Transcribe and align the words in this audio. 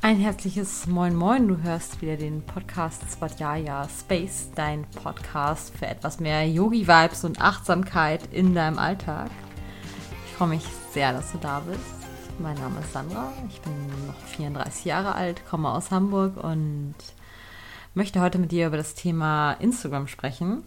Ein 0.00 0.16
herzliches 0.20 0.86
Moin 0.86 1.16
Moin, 1.16 1.48
du 1.48 1.60
hörst 1.60 2.00
wieder 2.00 2.16
den 2.16 2.42
Podcast 2.42 3.10
Svadhyaya 3.10 3.88
Space, 3.88 4.48
dein 4.54 4.84
Podcast 4.84 5.76
für 5.76 5.88
etwas 5.88 6.20
mehr 6.20 6.48
Yogi-Vibes 6.48 7.24
und 7.24 7.40
Achtsamkeit 7.40 8.32
in 8.32 8.54
deinem 8.54 8.78
Alltag. 8.78 9.28
Ich 10.26 10.32
freue 10.34 10.50
mich 10.50 10.62
sehr, 10.92 11.12
dass 11.12 11.32
du 11.32 11.38
da 11.38 11.58
bist. 11.60 11.80
Mein 12.38 12.54
Name 12.54 12.78
ist 12.78 12.92
Sandra, 12.92 13.32
ich 13.48 13.60
bin 13.60 13.72
noch 14.06 14.20
34 14.36 14.84
Jahre 14.84 15.16
alt, 15.16 15.42
komme 15.50 15.68
aus 15.68 15.90
Hamburg 15.90 16.36
und 16.36 16.94
möchte 17.94 18.20
heute 18.20 18.38
mit 18.38 18.52
dir 18.52 18.68
über 18.68 18.76
das 18.76 18.94
Thema 18.94 19.54
Instagram 19.54 20.06
sprechen. 20.06 20.62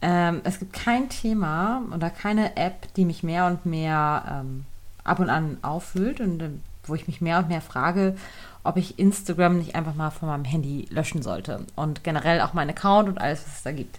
Ähm, 0.00 0.40
es 0.44 0.58
gibt 0.58 0.72
kein 0.72 1.10
Thema 1.10 1.82
oder 1.94 2.08
keine 2.08 2.56
App, 2.56 2.94
die 2.94 3.04
mich 3.04 3.22
mehr 3.22 3.46
und 3.46 3.66
mehr 3.66 4.40
ähm, 4.40 4.64
ab 5.04 5.20
und 5.20 5.28
an 5.28 5.58
aufwühlt 5.60 6.20
und 6.22 6.40
äh, 6.40 6.48
wo 6.84 6.94
ich 6.94 7.06
mich 7.06 7.20
mehr 7.20 7.38
und 7.38 7.48
mehr 7.48 7.60
frage, 7.60 8.16
ob 8.64 8.76
ich 8.76 8.98
Instagram 8.98 9.58
nicht 9.58 9.74
einfach 9.74 9.94
mal 9.94 10.10
von 10.10 10.28
meinem 10.28 10.44
Handy 10.44 10.86
löschen 10.90 11.22
sollte 11.22 11.66
und 11.74 12.04
generell 12.04 12.40
auch 12.40 12.52
meinen 12.52 12.70
Account 12.70 13.08
und 13.08 13.18
alles, 13.18 13.44
was 13.44 13.56
es 13.56 13.62
da 13.62 13.72
gibt. 13.72 13.98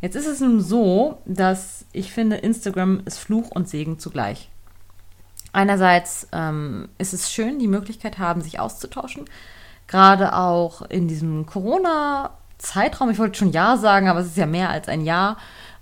Jetzt 0.00 0.14
ist 0.14 0.26
es 0.26 0.40
nun 0.40 0.60
so, 0.60 1.18
dass 1.26 1.84
ich 1.92 2.12
finde, 2.12 2.36
Instagram 2.36 3.00
ist 3.04 3.18
Fluch 3.18 3.50
und 3.50 3.68
Segen 3.68 3.98
zugleich. 3.98 4.48
Einerseits 5.52 6.28
ähm, 6.32 6.88
ist 6.98 7.14
es 7.14 7.32
schön, 7.32 7.58
die 7.58 7.68
Möglichkeit 7.68 8.18
haben, 8.18 8.42
sich 8.42 8.60
auszutauschen, 8.60 9.24
gerade 9.86 10.36
auch 10.36 10.82
in 10.82 11.08
diesem 11.08 11.46
Corona-Zeitraum. 11.46 13.10
Ich 13.10 13.18
wollte 13.18 13.38
schon 13.38 13.52
Ja 13.52 13.76
sagen, 13.76 14.08
aber 14.08 14.20
es 14.20 14.28
ist 14.28 14.36
ja 14.36 14.46
mehr 14.46 14.70
als 14.70 14.88
ein 14.88 15.04
Jahr 15.04 15.38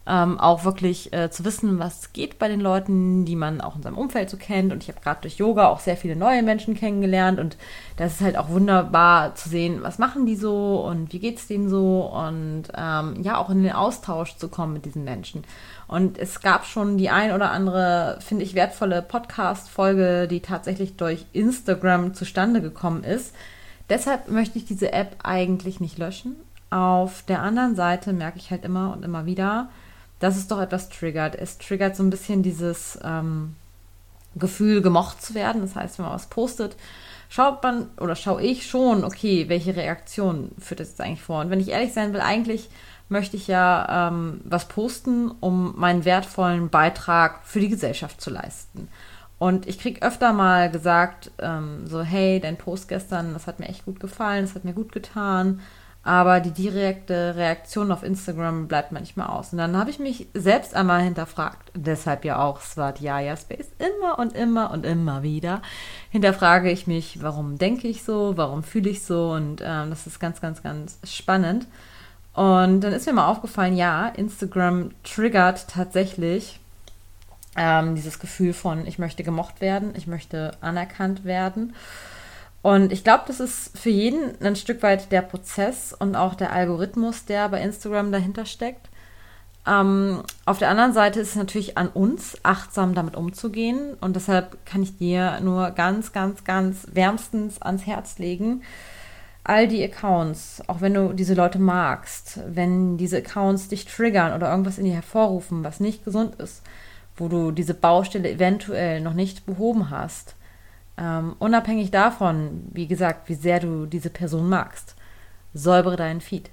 ähm, 0.09 0.39
auch 0.39 0.65
wirklich 0.65 1.13
äh, 1.13 1.31
zu 1.31 1.45
wissen, 1.45 1.79
was 1.81 2.13
geht 2.13 2.39
bei 2.39 2.47
den 2.49 2.61
Leuten, 2.61 3.25
die 3.25 3.35
man 3.35 3.61
auch 3.61 3.75
in 3.75 3.83
seinem 3.83 3.99
Umfeld 3.99 4.31
so 4.31 4.37
kennt. 4.37 4.73
Und 4.73 4.83
ich 4.83 4.89
habe 4.89 5.01
gerade 5.01 5.23
durch 5.23 5.37
Yoga 5.37 5.67
auch 5.69 5.81
sehr 5.81 5.97
viele 5.97 6.15
neue 6.15 6.43
Menschen 6.43 6.75
kennengelernt 6.75 7.41
und 7.41 7.57
das 7.97 8.15
ist 8.15 8.21
halt 8.21 8.37
auch 8.37 8.49
wunderbar 8.49 9.35
zu 9.35 9.49
sehen, 9.49 9.81
was 9.83 9.99
machen 9.99 10.27
die 10.27 10.37
so 10.37 10.85
und 10.87 11.13
wie 11.13 11.19
geht 11.19 11.39
es 11.39 11.49
denen 11.49 11.69
so 11.69 12.03
und 12.03 12.65
ähm, 12.77 13.23
ja, 13.23 13.37
auch 13.37 13.51
in 13.51 13.65
den 13.65 13.73
Austausch 13.73 14.37
zu 14.37 14.49
kommen 14.49 14.75
mit 14.75 14.85
diesen 14.85 15.03
Menschen. 15.03 15.43
Und 15.89 16.19
es 16.19 16.41
gab 16.41 16.67
schon 16.67 16.99
die 16.99 17.11
ein 17.11 17.33
oder 17.33 17.51
andere, 17.51 18.19
finde 18.21 18.45
ich, 18.45 18.55
wertvolle 18.55 19.03
Podcast-Folge, 19.03 20.29
die 20.29 20.41
tatsächlich 20.41 20.97
durch 20.97 21.27
Instagram 21.33 22.15
zustande 22.15 22.61
gekommen 22.61 23.03
ist. 23.05 23.35
Deshalb 23.89 24.29
möchte 24.29 24.59
ich 24.59 24.65
diese 24.65 24.93
App 24.93 25.17
eigentlich 25.23 25.81
nicht 25.81 25.99
löschen. 25.99 26.37
Auf 26.71 27.23
der 27.23 27.43
anderen 27.43 27.77
Seite 27.77 28.13
merke 28.13 28.39
ich 28.39 28.51
halt 28.51 28.65
immer 28.65 28.93
und 28.93 29.05
immer 29.05 29.27
wieder, 29.27 29.69
dass 30.19 30.37
es 30.37 30.49
doch 30.49 30.61
etwas 30.61 30.89
triggert. 30.89 31.35
Es 31.35 31.59
triggert 31.59 31.97
so 31.97 32.03
ein 32.03 32.11
bisschen 32.11 32.43
dieses 32.43 32.99
ähm, 33.03 33.55
Gefühl, 34.35 34.83
gemocht 34.83 35.23
zu 35.23 35.35
werden. 35.35 35.63
Das 35.63 35.77
heißt, 35.77 35.99
wenn 35.99 36.07
man 36.07 36.15
was 36.15 36.27
postet, 36.27 36.77
schaut 37.29 37.63
man 37.63 37.89
oder 38.01 38.17
schaue 38.17 38.43
ich 38.43 38.67
schon, 38.67 39.05
okay, 39.05 39.49
welche 39.49 39.77
Reaktion 39.77 40.53
führt 40.59 40.81
das 40.81 40.91
jetzt 40.91 41.01
eigentlich 41.01 41.23
vor? 41.23 41.41
Und 41.41 41.51
wenn 41.51 41.61
ich 41.61 41.71
ehrlich 41.71 41.93
sein 41.93 42.13
will, 42.13 42.21
eigentlich 42.21 42.69
möchte 43.09 43.37
ich 43.37 43.47
ja 43.47 44.09
ähm, 44.09 44.41
was 44.45 44.69
posten, 44.69 45.31
um 45.41 45.75
meinen 45.77 46.05
wertvollen 46.05 46.71
Beitrag 46.71 47.41
für 47.45 47.61
die 47.61 47.69
Gesellschaft 47.69 48.21
zu 48.21 48.31
leisten. 48.31 48.89
Und 49.39 49.69
ich 49.69 49.79
kriege 49.79 50.03
öfter 50.03 50.33
mal 50.33 50.71
gesagt, 50.71 51.31
ähm, 51.39 51.87
so, 51.87 52.03
hey, 52.03 52.41
dein 52.41 52.57
Post 52.57 52.89
gestern, 52.89 53.35
das 53.35 53.47
hat 53.47 53.61
mir 53.61 53.69
echt 53.69 53.85
gut 53.85 54.01
gefallen, 54.01 54.45
das 54.45 54.55
hat 54.55 54.65
mir 54.65 54.73
gut 54.73 54.93
getan 54.93 55.61
aber 56.07 56.39
die 56.39 56.53
direkte 56.53 57.35
Reaktion 57.35 57.91
auf 57.91 58.05
Instagram 58.05 58.69
bleibt 58.69 58.93
manchmal 58.93 59.27
aus. 59.27 59.53
Und 59.53 59.59
dann 59.59 59.77
habe 59.77 59.91
ich 59.91 59.99
mich 59.99 60.29
selbst 60.35 60.75
einmal 60.77 61.03
hinterfragt, 61.03 61.73
deshalb 61.75 62.25
ja 62.25 62.39
auch 62.39 62.61
Svadhyaya 62.61 63.37
Space, 63.37 63.67
immer 63.79 64.19
und 64.19 64.35
immer 64.35 64.71
und 64.71 64.87
immer 64.87 65.25
wieder 65.25 65.63
hinterfrage 66.11 66.71
ich 66.71 66.87
mich, 66.87 67.23
warum 67.23 67.59
denke 67.59 67.89
ich 67.89 68.05
so, 68.05 68.37
warum 68.37 68.63
fühle 68.63 68.89
ich 68.89 69.05
so 69.05 69.33
und 69.33 69.61
ähm, 69.65 69.91
das 69.91 70.07
ist 70.07 70.21
ganz, 70.21 70.41
ganz, 70.41 70.63
ganz 70.63 70.99
spannend. 71.05 71.67
Und 72.33 72.83
dann 72.83 72.93
ist 72.93 73.07
mir 73.07 73.13
mal 73.13 73.27
aufgefallen, 73.27 73.77
ja, 73.77 74.09
Instagram 74.09 74.93
triggert 75.03 75.69
tatsächlich 75.69 76.61
ähm, 77.57 77.97
dieses 77.97 78.19
Gefühl 78.19 78.53
von, 78.53 78.87
ich 78.87 78.99
möchte 78.99 79.25
gemocht 79.25 79.61
werden, 79.61 79.95
ich 79.97 80.07
möchte 80.07 80.53
anerkannt 80.61 81.25
werden. 81.25 81.75
Und 82.67 82.91
ich 82.91 83.05
glaube, 83.05 83.23
das 83.29 83.39
ist 83.39 83.79
für 83.79 83.91
jeden 83.91 84.45
ein 84.45 84.57
Stück 84.57 84.83
weit 84.83 85.13
der 85.13 85.23
Prozess 85.23 85.93
und 85.97 86.17
auch 86.17 86.35
der 86.35 86.53
Algorithmus, 86.53 87.25
der 87.25 87.49
bei 87.49 87.61
Instagram 87.61 88.11
dahinter 88.11 88.45
steckt. 88.45 88.89
Ähm, 89.65 90.25
auf 90.47 90.59
der 90.59 90.71
anderen 90.71 90.93
Seite 90.93 91.21
ist 91.21 91.29
es 91.29 91.37
natürlich 91.37 91.79
an 91.79 91.87
uns, 91.87 92.37
achtsam 92.43 92.97
damit 92.97 93.15
umzugehen. 93.15 93.95
Und 94.01 94.17
deshalb 94.17 94.67
kann 94.67 94.83
ich 94.83 94.99
dir 94.99 95.39
nur 95.43 95.71
ganz, 95.71 96.13
ganz, 96.13 96.43
ganz 96.43 96.89
wärmstens 96.91 97.63
ans 97.63 97.87
Herz 97.87 98.19
legen, 98.19 98.63
all 99.45 99.69
die 99.69 99.85
Accounts, 99.85 100.61
auch 100.67 100.81
wenn 100.81 100.95
du 100.95 101.13
diese 101.13 101.35
Leute 101.35 101.61
magst, 101.61 102.41
wenn 102.49 102.97
diese 102.97 103.19
Accounts 103.19 103.69
dich 103.69 103.85
triggern 103.85 104.33
oder 104.33 104.51
irgendwas 104.51 104.79
in 104.79 104.87
dir 104.87 104.95
hervorrufen, 104.95 105.63
was 105.63 105.79
nicht 105.79 106.05
gesund 106.05 106.35
ist, 106.41 106.65
wo 107.17 107.29
du 107.29 107.53
diese 107.53 107.75
Baustelle 107.75 108.29
eventuell 108.29 109.03
noch 109.03 109.15
nicht 109.15 109.47
behoben 109.47 109.91
hast, 109.91 110.36
ähm, 110.99 111.37
unabhängig 111.39 111.91
davon, 111.91 112.69
wie 112.73 112.87
gesagt, 112.87 113.29
wie 113.29 113.35
sehr 113.35 113.61
du 113.61 113.87
diese 113.87 114.11
Person 114.11 114.49
magst, 114.49 114.97
säubere 115.55 115.97
deinen 115.97 116.21
Feed. 116.21 116.51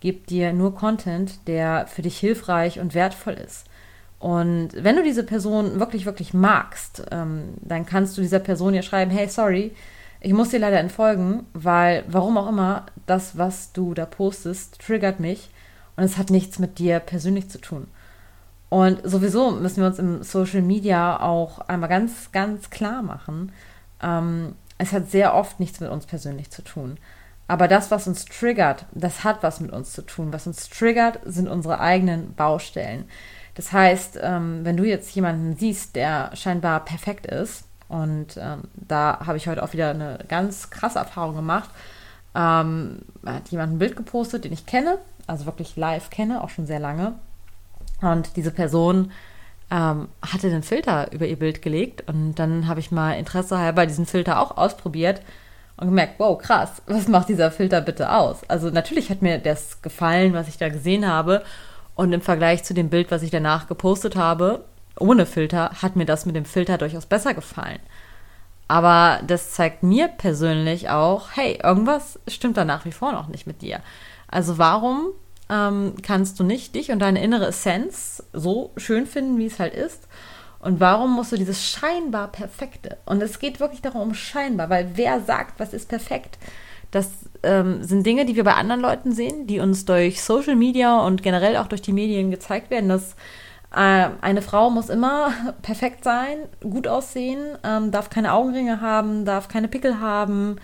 Gib 0.00 0.26
dir 0.26 0.52
nur 0.52 0.74
Content, 0.74 1.46
der 1.46 1.86
für 1.86 2.02
dich 2.02 2.18
hilfreich 2.18 2.80
und 2.80 2.94
wertvoll 2.94 3.34
ist. 3.34 3.66
Und 4.18 4.70
wenn 4.72 4.96
du 4.96 5.02
diese 5.02 5.24
Person 5.24 5.80
wirklich, 5.80 6.06
wirklich 6.06 6.34
magst, 6.34 7.04
ähm, 7.10 7.54
dann 7.60 7.86
kannst 7.86 8.16
du 8.16 8.22
dieser 8.22 8.38
Person 8.38 8.74
ja 8.74 8.82
schreiben, 8.82 9.10
hey, 9.10 9.28
sorry, 9.28 9.72
ich 10.20 10.32
muss 10.32 10.48
dir 10.48 10.58
leider 10.58 10.78
entfolgen, 10.80 11.44
weil, 11.52 12.04
warum 12.08 12.38
auch 12.38 12.48
immer, 12.48 12.86
das, 13.06 13.36
was 13.36 13.72
du 13.72 13.92
da 13.92 14.06
postest, 14.06 14.80
triggert 14.80 15.20
mich 15.20 15.50
und 15.96 16.04
es 16.04 16.16
hat 16.16 16.30
nichts 16.30 16.58
mit 16.58 16.78
dir 16.78 17.00
persönlich 17.00 17.50
zu 17.50 17.60
tun. 17.60 17.86
Und 18.70 19.00
sowieso 19.04 19.50
müssen 19.50 19.82
wir 19.82 19.86
uns 19.86 19.98
im 19.98 20.22
Social 20.22 20.62
Media 20.62 21.20
auch 21.20 21.60
einmal 21.60 21.90
ganz, 21.90 22.32
ganz 22.32 22.70
klar 22.70 23.02
machen, 23.02 23.52
ähm, 24.04 24.54
es 24.78 24.92
hat 24.92 25.10
sehr 25.10 25.34
oft 25.34 25.58
nichts 25.60 25.80
mit 25.80 25.90
uns 25.90 26.06
persönlich 26.06 26.50
zu 26.50 26.62
tun. 26.62 26.98
Aber 27.46 27.68
das, 27.68 27.90
was 27.90 28.06
uns 28.06 28.24
triggert, 28.24 28.86
das 28.92 29.24
hat 29.24 29.42
was 29.42 29.60
mit 29.60 29.72
uns 29.72 29.92
zu 29.92 30.02
tun. 30.02 30.32
Was 30.32 30.46
uns 30.46 30.68
triggert, 30.68 31.20
sind 31.24 31.48
unsere 31.48 31.80
eigenen 31.80 32.34
Baustellen. 32.34 33.04
Das 33.54 33.72
heißt, 33.72 34.18
ähm, 34.22 34.60
wenn 34.64 34.76
du 34.76 34.84
jetzt 34.84 35.14
jemanden 35.14 35.56
siehst, 35.56 35.94
der 35.96 36.30
scheinbar 36.34 36.84
perfekt 36.84 37.26
ist, 37.26 37.64
und 37.88 38.38
ähm, 38.38 38.62
da 38.74 39.20
habe 39.24 39.36
ich 39.36 39.46
heute 39.46 39.62
auch 39.62 39.72
wieder 39.72 39.90
eine 39.90 40.18
ganz 40.26 40.70
krasse 40.70 40.98
Erfahrung 40.98 41.36
gemacht, 41.36 41.70
ähm, 42.34 43.02
hat 43.24 43.48
jemand 43.50 43.74
ein 43.74 43.78
Bild 43.78 43.94
gepostet, 43.94 44.44
den 44.44 44.52
ich 44.52 44.66
kenne, 44.66 44.98
also 45.26 45.46
wirklich 45.46 45.76
live 45.76 46.10
kenne, 46.10 46.42
auch 46.42 46.48
schon 46.48 46.66
sehr 46.66 46.80
lange. 46.80 47.12
Und 48.00 48.36
diese 48.36 48.50
Person 48.50 49.12
ähm, 49.74 50.08
hatte 50.22 50.50
den 50.50 50.62
Filter 50.62 51.10
über 51.12 51.26
ihr 51.26 51.38
Bild 51.38 51.60
gelegt 51.60 52.04
und 52.08 52.36
dann 52.36 52.68
habe 52.68 52.78
ich 52.78 52.92
mal 52.92 53.14
Interesse 53.14 53.58
halber 53.58 53.86
diesen 53.86 54.06
Filter 54.06 54.40
auch 54.40 54.56
ausprobiert 54.56 55.20
und 55.76 55.88
gemerkt, 55.88 56.14
wow, 56.18 56.38
krass, 56.38 56.80
was 56.86 57.08
macht 57.08 57.28
dieser 57.28 57.50
Filter 57.50 57.80
bitte 57.80 58.12
aus? 58.12 58.48
Also 58.48 58.70
natürlich 58.70 59.10
hat 59.10 59.20
mir 59.20 59.38
das 59.38 59.82
gefallen, 59.82 60.32
was 60.32 60.46
ich 60.46 60.58
da 60.58 60.68
gesehen 60.68 61.06
habe 61.08 61.42
und 61.96 62.12
im 62.12 62.20
Vergleich 62.20 62.62
zu 62.62 62.72
dem 62.72 62.88
Bild, 62.88 63.10
was 63.10 63.22
ich 63.22 63.30
danach 63.30 63.66
gepostet 63.66 64.14
habe, 64.14 64.64
ohne 64.96 65.26
Filter, 65.26 65.70
hat 65.82 65.96
mir 65.96 66.06
das 66.06 66.24
mit 66.24 66.36
dem 66.36 66.44
Filter 66.44 66.78
durchaus 66.78 67.06
besser 67.06 67.34
gefallen. 67.34 67.80
Aber 68.68 69.20
das 69.26 69.50
zeigt 69.50 69.82
mir 69.82 70.06
persönlich 70.06 70.88
auch, 70.88 71.30
hey, 71.32 71.58
irgendwas 71.62 72.20
stimmt 72.28 72.56
da 72.56 72.64
nach 72.64 72.84
wie 72.84 72.92
vor 72.92 73.10
noch 73.10 73.26
nicht 73.26 73.46
mit 73.46 73.60
dir. 73.60 73.80
Also 74.28 74.56
warum 74.56 75.08
ähm, 75.54 75.94
kannst 76.02 76.40
du 76.40 76.44
nicht 76.44 76.74
dich 76.74 76.90
und 76.90 76.98
deine 76.98 77.22
innere 77.22 77.46
Essenz 77.48 78.22
so 78.32 78.72
schön 78.76 79.06
finden, 79.06 79.38
wie 79.38 79.46
es 79.46 79.58
halt 79.58 79.74
ist. 79.74 80.08
Und 80.58 80.80
warum 80.80 81.14
musst 81.14 81.30
du 81.32 81.36
dieses 81.36 81.62
scheinbar 81.62 82.28
Perfekte? 82.28 82.96
Und 83.04 83.22
es 83.22 83.38
geht 83.38 83.60
wirklich 83.60 83.82
darum, 83.82 84.00
um 84.00 84.14
scheinbar, 84.14 84.70
weil 84.70 84.92
wer 84.94 85.20
sagt, 85.20 85.60
was 85.60 85.74
ist 85.74 85.88
perfekt? 85.88 86.38
Das 86.90 87.10
ähm, 87.42 87.82
sind 87.82 88.06
Dinge, 88.06 88.24
die 88.24 88.36
wir 88.36 88.44
bei 88.44 88.54
anderen 88.54 88.80
Leuten 88.80 89.12
sehen, 89.12 89.46
die 89.46 89.60
uns 89.60 89.84
durch 89.84 90.22
Social 90.22 90.56
Media 90.56 91.00
und 91.00 91.22
generell 91.22 91.56
auch 91.58 91.66
durch 91.66 91.82
die 91.82 91.92
Medien 91.92 92.30
gezeigt 92.30 92.70
werden, 92.70 92.88
dass 92.88 93.14
äh, 93.74 94.08
eine 94.20 94.40
Frau 94.40 94.70
muss 94.70 94.88
immer 94.88 95.32
perfekt 95.62 96.04
sein, 96.04 96.38
gut 96.60 96.88
aussehen, 96.88 97.58
ähm, 97.62 97.90
darf 97.90 98.08
keine 98.08 98.32
Augenringe 98.32 98.80
haben, 98.80 99.24
darf 99.24 99.48
keine 99.48 99.68
Pickel 99.68 100.00
haben, 100.00 100.56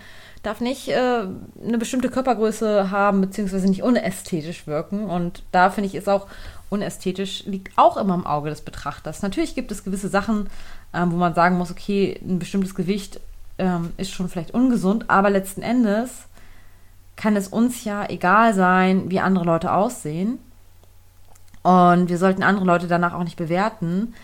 darf 0.43 0.59
nicht 0.59 0.87
äh, 0.87 1.25
eine 1.63 1.77
bestimmte 1.77 2.09
Körpergröße 2.09 2.91
haben, 2.91 3.21
beziehungsweise 3.21 3.67
nicht 3.67 3.83
unästhetisch 3.83 4.67
wirken. 4.67 5.05
Und 5.05 5.43
da 5.51 5.69
finde 5.69 5.87
ich, 5.87 5.95
ist 5.95 6.09
auch 6.09 6.27
unästhetisch, 6.69 7.43
liegt 7.45 7.77
auch 7.77 7.97
immer 7.97 8.15
im 8.15 8.25
Auge 8.25 8.49
des 8.49 8.61
Betrachters. 8.61 9.21
Natürlich 9.21 9.55
gibt 9.55 9.71
es 9.71 9.83
gewisse 9.83 10.07
Sachen, 10.07 10.49
ähm, 10.93 11.11
wo 11.11 11.17
man 11.17 11.35
sagen 11.35 11.57
muss, 11.57 11.71
okay, 11.71 12.19
ein 12.21 12.39
bestimmtes 12.39 12.75
Gewicht 12.75 13.19
ähm, 13.57 13.91
ist 13.97 14.11
schon 14.11 14.29
vielleicht 14.29 14.53
ungesund, 14.53 15.09
aber 15.09 15.29
letzten 15.29 15.61
Endes 15.61 16.27
kann 17.15 17.35
es 17.35 17.47
uns 17.47 17.83
ja 17.83 18.09
egal 18.09 18.53
sein, 18.53 19.11
wie 19.11 19.19
andere 19.19 19.45
Leute 19.45 19.73
aussehen. 19.73 20.39
Und 21.61 22.09
wir 22.09 22.17
sollten 22.17 22.41
andere 22.41 22.65
Leute 22.65 22.87
danach 22.87 23.13
auch 23.13 23.23
nicht 23.23 23.37
bewerten. 23.37 24.15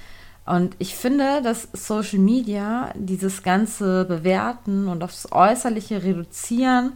Und 0.47 0.75
ich 0.79 0.95
finde, 0.95 1.41
dass 1.41 1.67
Social 1.73 2.19
Media 2.19 2.91
dieses 2.95 3.43
ganze 3.43 4.05
Bewerten 4.05 4.87
und 4.87 5.03
aufs 5.03 5.27
Äußerliche 5.31 6.03
reduzieren 6.03 6.93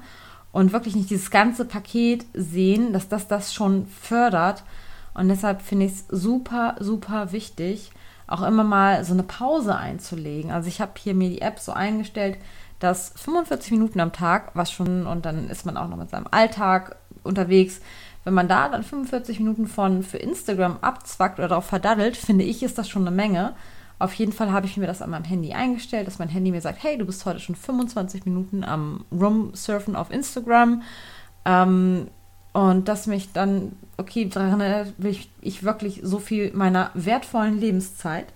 und 0.53 0.71
wirklich 0.71 0.95
nicht 0.95 1.09
dieses 1.09 1.31
ganze 1.31 1.65
Paket 1.65 2.25
sehen, 2.33 2.94
dass 2.94 3.09
das 3.09 3.27
das 3.27 3.53
schon 3.53 3.88
fördert. 3.88 4.63
Und 5.13 5.27
deshalb 5.27 5.62
finde 5.62 5.88
ich 5.88 5.92
es 5.92 6.06
super, 6.07 6.75
super 6.80 7.33
wichtig, 7.33 7.92
auch 8.25 8.42
immer 8.42 8.63
mal 8.63 9.03
so 9.03 9.12
eine 9.12 9.24
Pause 9.24 9.75
einzulegen. 9.75 10.51
Also 10.51 10.69
ich 10.69 10.80
habe 10.80 10.94
hier 10.98 11.13
mir 11.13 11.30
die 11.30 11.42
App 11.42 11.59
so 11.59 11.74
eingestellt, 11.74 12.38
dass 12.80 13.12
45 13.18 13.71
Minuten 13.71 14.00
am 14.00 14.13
Tag, 14.13 14.51
was 14.53 14.71
schon, 14.71 15.06
und 15.06 15.25
dann 15.25 15.50
ist 15.50 15.65
man 15.65 15.75
auch 15.75 15.89
noch 15.89 15.98
mit 15.98 16.09
seinem 16.09 16.27
Alltag 16.31 16.95
unterwegs, 17.24 17.81
wenn 18.24 18.34
man 18.34 18.48
da 18.48 18.70
dann 18.70 18.84
45 18.84 19.40
Minuten 19.40 19.68
von 19.68 20.04
für 20.04 20.18
Instagram 20.18 20.78
abzwackt 20.82 21.40
oder 21.40 21.48
darauf 21.48 21.66
verdaddelt, 21.66 22.18
finde 22.18 22.46
ich, 22.46 22.62
ist 22.64 22.78
das 22.78 22.90
schon 22.90 23.08
eine 23.08 23.16
Menge. 23.16 23.54
Auf 24.00 24.14
jeden 24.14 24.32
Fall 24.32 24.52
habe 24.52 24.66
ich 24.66 24.78
mir 24.78 24.88
das 24.88 25.02
an 25.02 25.12
meinem 25.12 25.26
Handy 25.26 25.54
eingestellt, 25.54 26.08
dass 26.08 26.20
mein 26.20 26.30
Handy 26.30 26.52
mir 26.52 26.62
sagt, 26.62 26.84
hey, 26.84 26.98
du 26.98 27.06
bist 27.06 27.26
heute 27.26 27.40
schon 27.40 27.56
25 27.56 28.26
Minuten 28.26 28.64
am 28.64 29.06
Rumsurfen 29.12 29.96
auf 29.96 30.12
Instagram. 30.12 30.82
Ähm, 31.46 32.08
und 32.54 32.88
dass 32.88 33.08
mich 33.08 33.32
dann, 33.32 33.74
okay, 33.98 34.26
daran 34.26 34.60
erinnert, 34.60 34.94
will 34.98 35.12
ich, 35.12 35.30
ich 35.42 35.64
wirklich 35.64 36.02
so 36.04 36.20
viel 36.20 36.52
meiner 36.54 36.92
wertvollen 36.94 37.60
Lebenszeit 37.60 38.28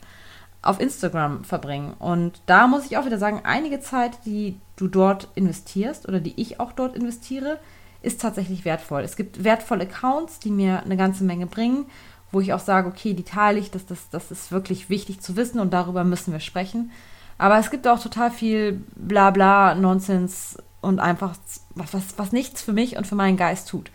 auf 0.62 0.80
Instagram 0.80 1.44
verbringen. 1.44 1.94
Und 2.00 2.42
da 2.46 2.68
muss 2.68 2.86
ich 2.86 2.98
auch 2.98 3.06
wieder 3.06 3.20
sagen, 3.20 3.42
einige 3.44 3.80
Zeit, 3.80 4.20
die 4.26 4.60
du 4.78 4.88
dort 4.88 5.28
investierst 5.36 6.08
oder 6.08 6.20
die 6.20 6.34
ich 6.40 6.60
auch 6.60 6.72
dort 6.72 6.96
investiere, 6.96 7.60
ist 8.06 8.22
tatsächlich 8.22 8.66
wertvoll. 8.66 9.02
Es 9.02 9.16
gibt 9.16 9.44
wertvolle 9.44 9.84
Accounts, 9.84 10.40
die 10.40 10.52
mir 10.52 10.84
eine 10.84 10.98
ganze 10.98 11.24
Menge 11.24 11.48
bringen, 11.48 11.86
wo 12.32 12.42
ich 12.42 12.54
auch 12.54 12.60
sage, 12.60 12.88
okay, 12.88 13.14
die 13.14 13.24
teile 13.24 13.60
ich, 13.60 13.72
das, 13.72 13.86
das, 13.86 14.10
das 14.10 14.32
ist 14.32 14.52
wirklich 14.52 14.90
wichtig 14.90 15.22
zu 15.22 15.36
wissen 15.36 15.60
und 15.60 15.74
darüber 15.74 16.04
müssen 16.04 16.34
wir 16.34 16.40
sprechen. 16.40 16.92
Aber 17.38 17.58
es 17.60 17.72
gibt 17.72 17.88
auch 17.88 18.02
total 18.02 18.32
viel 18.32 18.84
Blabla, 18.96 19.76
Nonsens 19.76 20.58
und 20.82 21.00
einfach 21.00 21.36
was, 21.76 21.94
was, 21.94 22.18
was 22.18 22.32
nichts 22.32 22.62
für 22.62 22.74
mich 22.74 22.98
und 22.98 23.08
für 23.08 23.16
meinen 23.16 23.38
Geist 23.38 23.70
tut. 23.70 23.92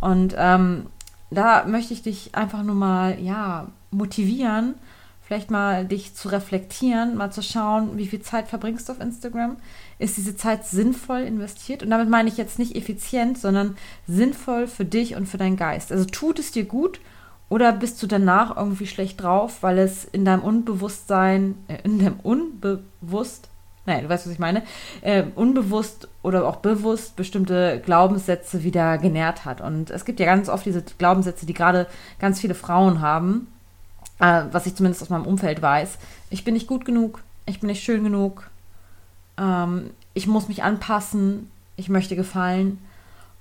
Und 0.00 0.34
ähm, 0.38 0.86
da 1.30 1.64
möchte 1.64 1.92
ich 1.92 2.02
dich 2.02 2.34
einfach 2.34 2.62
nur 2.62 2.74
mal, 2.74 3.20
ja, 3.20 3.68
motivieren, 3.90 4.74
vielleicht 5.22 5.50
mal 5.50 5.84
dich 5.84 6.14
zu 6.14 6.28
reflektieren, 6.28 7.16
mal 7.16 7.30
zu 7.30 7.42
schauen, 7.42 7.98
wie 7.98 8.06
viel 8.06 8.22
Zeit 8.22 8.48
verbringst 8.48 8.88
du 8.88 8.92
auf 8.92 9.00
Instagram? 9.00 9.56
Ist 9.98 10.16
diese 10.16 10.36
Zeit 10.36 10.64
sinnvoll 10.64 11.20
investiert? 11.20 11.82
Und 11.82 11.90
damit 11.90 12.08
meine 12.08 12.28
ich 12.28 12.36
jetzt 12.36 12.58
nicht 12.58 12.76
effizient, 12.76 13.38
sondern 13.38 13.76
sinnvoll 14.06 14.66
für 14.66 14.84
dich 14.84 15.16
und 15.16 15.26
für 15.26 15.38
deinen 15.38 15.56
Geist. 15.56 15.90
Also 15.90 16.04
tut 16.04 16.38
es 16.38 16.52
dir 16.52 16.64
gut 16.64 17.00
oder 17.48 17.72
bist 17.72 18.02
du 18.02 18.06
danach 18.06 18.56
irgendwie 18.56 18.86
schlecht 18.86 19.22
drauf, 19.22 19.62
weil 19.62 19.78
es 19.78 20.04
in 20.04 20.24
deinem 20.24 20.42
Unbewusstsein, 20.42 21.56
äh, 21.68 21.78
in 21.82 21.98
deinem 21.98 22.20
Unbewusst, 22.22 23.48
nein, 23.86 24.04
du 24.04 24.08
weißt, 24.08 24.26
was 24.26 24.32
ich 24.32 24.38
meine, 24.38 24.62
äh, 25.00 25.24
unbewusst 25.34 26.08
oder 26.22 26.46
auch 26.46 26.56
bewusst 26.56 27.16
bestimmte 27.16 27.82
Glaubenssätze 27.84 28.62
wieder 28.62 28.98
genährt 28.98 29.44
hat. 29.44 29.60
Und 29.60 29.90
es 29.90 30.04
gibt 30.04 30.20
ja 30.20 30.26
ganz 30.26 30.48
oft 30.48 30.64
diese 30.64 30.82
Glaubenssätze, 30.98 31.46
die 31.46 31.54
gerade 31.54 31.86
ganz 32.20 32.40
viele 32.40 32.54
Frauen 32.54 33.00
haben 33.00 33.48
äh, 34.20 34.44
was 34.50 34.66
ich 34.66 34.74
zumindest 34.74 35.02
aus 35.02 35.10
meinem 35.10 35.26
Umfeld 35.26 35.62
weiß. 35.62 35.98
Ich 36.30 36.44
bin 36.44 36.54
nicht 36.54 36.66
gut 36.66 36.84
genug, 36.84 37.22
ich 37.46 37.60
bin 37.60 37.68
nicht 37.68 37.82
schön 37.82 38.04
genug, 38.04 38.50
ähm, 39.38 39.90
ich 40.14 40.26
muss 40.26 40.48
mich 40.48 40.62
anpassen, 40.62 41.50
ich 41.76 41.88
möchte 41.88 42.16
gefallen. 42.16 42.78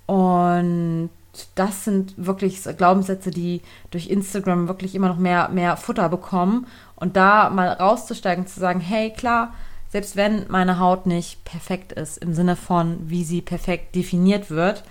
Und 0.05 1.09
das 1.55 1.83
sind 1.83 2.13
wirklich 2.17 2.63
Glaubenssätze, 2.77 3.31
die 3.31 3.61
durch 3.91 4.07
Instagram 4.07 4.67
wirklich 4.67 4.95
immer 4.95 5.09
noch 5.09 5.17
mehr, 5.17 5.49
mehr 5.49 5.77
Futter 5.77 6.09
bekommen. 6.09 6.67
Und 6.95 7.15
da 7.15 7.49
mal 7.49 7.67
rauszusteigen, 7.69 8.47
zu 8.47 8.59
sagen, 8.59 8.79
hey, 8.79 9.11
klar, 9.11 9.53
selbst 9.89 10.15
wenn 10.15 10.45
meine 10.49 10.79
Haut 10.79 11.05
nicht 11.05 11.43
perfekt 11.45 11.93
ist, 11.93 12.17
im 12.17 12.33
Sinne 12.33 12.55
von, 12.55 12.97
wie 13.09 13.23
sie 13.23 13.41
perfekt 13.41 13.95
definiert 13.95 14.49
wird, 14.49 14.83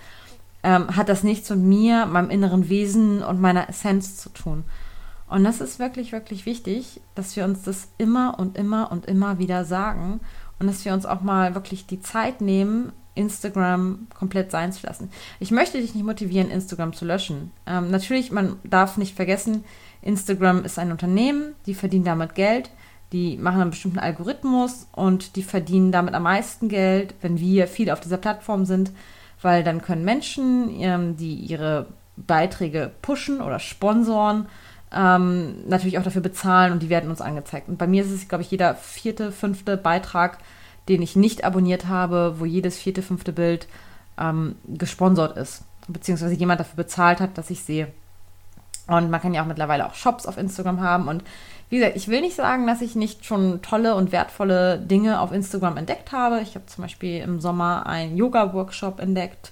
ähm, 0.63 0.95
hat 0.95 1.09
das 1.09 1.23
nichts 1.23 1.49
mit 1.49 1.59
mir, 1.59 2.05
meinem 2.05 2.29
inneren 2.29 2.69
Wesen 2.69 3.23
und 3.23 3.39
meiner 3.39 3.69
Essenz 3.69 4.17
zu 4.17 4.29
tun. 4.29 4.63
Und 5.29 5.43
das 5.43 5.61
ist 5.61 5.77
wirklich, 5.77 6.13
wirklich 6.13 6.45
wichtig, 6.45 7.01
dass 7.15 7.35
wir 7.35 7.43
uns 7.43 7.63
das 7.63 7.89
immer 7.97 8.39
und 8.39 8.57
immer 8.57 8.91
und 8.91 9.05
immer 9.05 9.39
wieder 9.39 9.65
sagen 9.65 10.21
und 10.59 10.67
dass 10.67 10.85
wir 10.85 10.93
uns 10.93 11.05
auch 11.05 11.21
mal 11.21 11.55
wirklich 11.55 11.85
die 11.85 12.01
Zeit 12.01 12.41
nehmen, 12.41 12.91
Instagram 13.15 14.07
komplett 14.13 14.51
sein 14.51 14.71
zu 14.71 14.85
lassen. 14.85 15.09
Ich 15.39 15.51
möchte 15.51 15.81
dich 15.81 15.95
nicht 15.95 16.05
motivieren, 16.05 16.51
Instagram 16.51 16.93
zu 16.93 17.05
löschen. 17.05 17.51
Ähm, 17.65 17.89
natürlich, 17.89 18.31
man 18.31 18.57
darf 18.63 18.97
nicht 18.97 19.15
vergessen, 19.15 19.63
Instagram 20.01 20.63
ist 20.63 20.79
ein 20.79 20.91
Unternehmen, 20.91 21.55
die 21.65 21.73
verdienen 21.73 22.05
damit 22.05 22.35
Geld, 22.35 22.69
die 23.11 23.37
machen 23.37 23.61
einen 23.61 23.71
bestimmten 23.71 23.99
Algorithmus 23.99 24.87
und 24.91 25.35
die 25.35 25.43
verdienen 25.43 25.91
damit 25.91 26.13
am 26.13 26.23
meisten 26.23 26.69
Geld, 26.69 27.15
wenn 27.21 27.39
wir 27.39 27.67
viel 27.67 27.89
auf 27.89 27.99
dieser 27.99 28.17
Plattform 28.17 28.65
sind, 28.65 28.91
weil 29.41 29.63
dann 29.63 29.81
können 29.81 30.05
Menschen, 30.05 30.69
ähm, 30.79 31.17
die 31.17 31.35
ihre 31.35 31.87
Beiträge 32.17 32.91
pushen 33.01 33.41
oder 33.41 33.59
sponsoren, 33.59 34.47
ähm, 34.93 35.67
natürlich 35.67 35.97
auch 35.97 36.03
dafür 36.03 36.21
bezahlen 36.21 36.71
und 36.71 36.81
die 36.81 36.89
werden 36.89 37.09
uns 37.09 37.21
angezeigt. 37.21 37.67
Und 37.67 37.77
bei 37.77 37.87
mir 37.87 38.03
ist 38.03 38.11
es, 38.11 38.27
glaube 38.27 38.43
ich, 38.43 38.51
jeder 38.51 38.75
vierte, 38.75 39.31
fünfte 39.31 39.77
Beitrag, 39.77 40.37
den 40.87 41.01
ich 41.01 41.15
nicht 41.15 41.43
abonniert 41.43 41.87
habe, 41.87 42.35
wo 42.37 42.45
jedes 42.45 42.77
vierte, 42.77 43.01
fünfte 43.01 43.33
Bild 43.33 43.67
ähm, 44.17 44.55
gesponsert 44.67 45.37
ist, 45.37 45.63
beziehungsweise 45.87 46.33
jemand 46.35 46.59
dafür 46.59 46.77
bezahlt 46.77 47.19
hat, 47.19 47.37
dass 47.37 47.49
ich 47.49 47.63
sehe. 47.63 47.89
Und 48.87 49.09
man 49.09 49.21
kann 49.21 49.33
ja 49.33 49.41
auch 49.41 49.47
mittlerweile 49.47 49.85
auch 49.85 49.95
Shops 49.95 50.25
auf 50.25 50.37
Instagram 50.37 50.79
haben. 50.79 51.09
Und 51.09 51.23
wie 51.69 51.79
gesagt, 51.79 51.97
ich 51.97 52.07
will 52.07 52.21
nicht 52.21 52.35
sagen, 52.35 52.65
dass 52.67 52.81
ich 52.81 52.95
nicht 52.95 53.25
schon 53.25 53.61
tolle 53.61 53.95
und 53.95 54.13
wertvolle 54.13 54.79
Dinge 54.79 55.19
auf 55.19 55.33
Instagram 55.33 55.75
entdeckt 55.75 56.13
habe. 56.13 56.39
Ich 56.39 56.55
habe 56.55 56.65
zum 56.67 56.83
Beispiel 56.83 57.21
im 57.21 57.41
Sommer 57.41 57.85
einen 57.85 58.15
Yoga-Workshop 58.15 59.01
entdeckt 59.01 59.51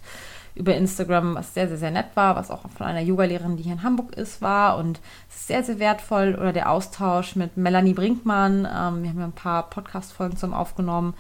über 0.56 0.74
Instagram, 0.76 1.36
was 1.36 1.54
sehr, 1.54 1.68
sehr, 1.68 1.78
sehr 1.78 1.92
nett 1.92 2.08
war, 2.16 2.36
was 2.36 2.50
auch 2.50 2.62
von 2.70 2.86
einer 2.86 3.02
Yogalehrerin, 3.02 3.58
die 3.58 3.64
hier 3.64 3.74
in 3.74 3.84
Hamburg 3.84 4.16
ist, 4.16 4.42
war. 4.42 4.78
Und 4.78 5.02
sehr, 5.30 5.64
sehr 5.64 5.80
wertvoll. 5.80 6.36
Oder 6.36 6.54
der 6.54 6.72
Austausch 6.72 7.36
mit 7.36 7.58
Melanie 7.58 7.94
Brinkmann. 7.94 8.60
Ähm, 8.60 9.04
wir 9.04 9.10
haben 9.10 9.20
ja 9.20 9.26
ein 9.26 9.32
paar 9.34 9.70
Podcast-Folgen 9.70 10.38
zusammen 10.38 10.54
aufgenommen. 10.54 11.14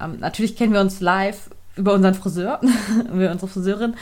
Ähm, 0.00 0.18
natürlich 0.18 0.56
kennen 0.56 0.72
wir 0.72 0.80
uns 0.80 1.00
live 1.00 1.50
über 1.76 1.94
unseren 1.94 2.14
Friseur, 2.14 2.60
über 3.12 3.30
unsere 3.30 3.48
Friseurin. 3.48 3.94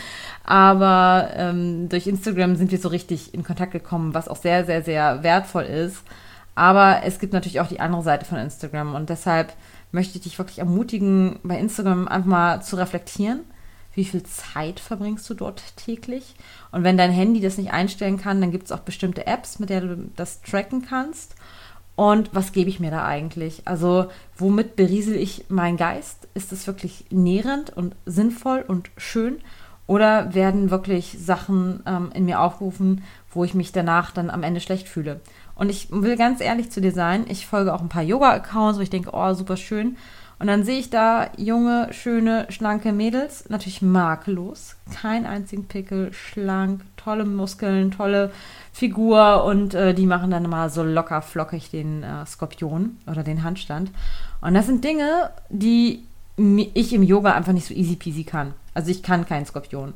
Aber 0.45 1.29
ähm, 1.35 1.91
durch 1.91 2.07
Instagram 2.07 2.57
sind 2.57 2.71
wir 2.71 2.79
so 2.79 2.89
richtig 2.89 3.35
in 3.35 3.45
Kontakt 3.45 3.73
gekommen, 3.73 4.15
was 4.15 4.29
auch 4.29 4.37
sehr, 4.37 4.65
sehr, 4.65 4.83
sehr 4.83 5.23
wertvoll 5.23 5.65
ist. 5.65 6.03
Aber 6.55 7.03
es 7.05 7.19
gibt 7.19 7.35
natürlich 7.35 7.61
auch 7.61 7.69
die 7.69 7.81
andere 7.81 8.03
Seite 8.03 8.25
von 8.25 8.39
Instagram. 8.39 8.95
Und 8.95 9.11
deshalb 9.11 9.53
möchte 9.93 10.17
ich 10.17 10.25
dich 10.25 10.39
wirklich 10.39 10.61
ermutigen, 10.61 11.41
bei 11.43 11.59
Instagram 11.59 12.09
einfach 12.09 12.27
mal 12.27 12.63
zu 12.63 12.77
reflektieren 12.77 13.41
wie 13.95 14.05
viel 14.05 14.23
Zeit 14.23 14.81
verbringst 14.81 15.29
du 15.29 15.35
dort 15.35 15.77
täglich. 15.77 16.35
Und 16.71 16.85
wenn 16.85 16.97
dein 16.97 17.11
Handy 17.11 17.41
das 17.41 17.59
nicht 17.59 17.73
einstellen 17.73 18.19
kann, 18.19 18.41
dann 18.41 18.53
gibt 18.53 18.67
es 18.67 18.73
auch 18.73 18.81
bestimmte 18.81 19.27
Apps, 19.27 19.59
mit 19.59 19.71
der 19.71 19.81
du 19.81 20.11
das 20.17 20.41
tracken 20.43 20.87
kannst. 20.87 21.35
Und 21.97 22.31
was 22.33 22.53
gebe 22.53 22.71
ich 22.71 22.79
mir 22.79 22.93
da 22.93 23.05
eigentlich? 23.05 23.63
Also 23.65 24.07
womit 24.37 24.77
beriesel 24.77 25.17
ich 25.17 25.47
meinen 25.49 25.77
Geist? 25.77 26.29
Ist 26.35 26.53
es 26.53 26.69
wirklich 26.69 27.07
nährend 27.11 27.77
und 27.77 27.97
sinnvoll 28.07 28.65
und 28.67 28.91
schön? 28.97 29.41
Oder 29.89 30.33
werden 30.33 30.71
wirklich 30.71 31.17
Sachen 31.19 31.83
ähm, 31.87 32.13
in 32.15 32.27
mir 32.27 32.41
aufgerufen, 32.41 33.03
wo 33.33 33.43
ich 33.43 33.55
mich 33.55 33.73
danach 33.73 34.13
dann 34.13 34.31
am 34.31 34.45
Ende 34.45 34.61
schlecht 34.61 34.87
fühle? 34.87 35.21
Und 35.57 35.71
ich 35.71 35.89
will 35.91 36.17
ganz 36.17 36.41
ehrlich 36.41 36.71
zu 36.71 36.81
dir 36.81 36.93
sein, 36.93 37.25
ich 37.29 37.49
folge 37.49 37.75
auch 37.75 37.81
ein 37.81 37.89
paar 37.89 38.03
Yoga-Accounts, 38.03 38.79
wo 38.79 38.83
ich 38.83 38.91
denke, 38.91 39.11
oh, 39.13 39.35
super 39.35 39.57
schön. 39.57 39.97
Und 40.39 40.47
dann 40.47 40.65
sehe 40.65 40.79
ich 40.79 40.91
da 40.91 41.31
junge, 41.37 41.89
schöne, 41.93 42.47
schlanke 42.51 42.93
Mädels, 42.93 43.49
natürlich 43.49 43.83
makellos, 43.83 44.77
kein 44.95 45.27
einzigen 45.27 45.67
Pickel, 45.67 46.13
schlank, 46.13 46.83
tolle 46.97 47.25
Muskeln, 47.25 47.91
tolle 47.91 48.31
Figur 48.73 49.45
und 49.45 49.75
äh, 49.75 49.95
die 49.95 50.07
machen 50.07 50.31
dann 50.31 50.49
mal 50.49 50.71
so 50.71 50.85
locker 50.85 51.23
flockig 51.23 51.71
den 51.71 52.05
äh, 52.05 52.25
Skorpion 52.25 52.99
oder 53.09 53.25
den 53.25 53.43
Handstand. 53.43 53.91
Und 54.41 54.55
das 54.55 54.67
sind 54.67 54.85
Dinge, 54.85 55.31
die 55.49 56.05
ich 56.75 56.93
im 56.93 57.03
Yoga 57.03 57.33
einfach 57.33 57.53
nicht 57.53 57.67
so 57.67 57.75
easy 57.75 57.97
peasy 57.97 58.23
kann. 58.23 58.55
Also 58.75 58.93
ich 58.93 59.03
kann 59.03 59.27
keinen 59.27 59.47
Skorpion. 59.47 59.95